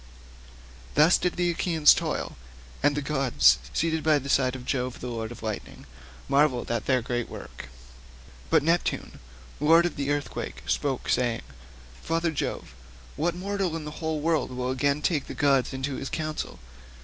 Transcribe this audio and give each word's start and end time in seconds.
Thus 0.95 1.19
did 1.19 1.35
the 1.35 1.51
Achaeans 1.51 1.93
toil, 1.93 2.35
and 2.81 2.97
the 2.97 3.03
gods, 3.03 3.59
seated 3.71 4.01
by 4.03 4.17
the 4.17 4.29
side 4.29 4.55
of 4.55 4.65
Jove 4.65 4.99
the 4.99 5.09
lord 5.11 5.31
of 5.31 5.43
lightning, 5.43 5.85
marvelled 6.27 6.71
at 6.71 6.87
their 6.87 7.03
great 7.03 7.29
work; 7.29 7.69
but 8.49 8.63
Neptune, 8.63 9.19
lord 9.59 9.85
of 9.85 9.97
the 9.97 10.09
earthquake, 10.09 10.63
spoke, 10.65 11.07
saying, 11.07 11.43
"Father 12.01 12.31
Jove, 12.31 12.73
what 13.15 13.35
mortal 13.35 13.75
in 13.75 13.85
the 13.85 13.99
whole 14.01 14.21
world 14.21 14.49
will 14.49 14.71
again 14.71 15.03
take 15.03 15.27
the 15.27 15.35
gods 15.35 15.71
into 15.71 15.97
his 15.97 16.09
counsel? 16.09 16.57